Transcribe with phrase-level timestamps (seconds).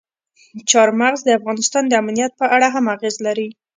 [0.71, 3.49] چار مغز د افغانستان د امنیت په اړه هم اغېز لري.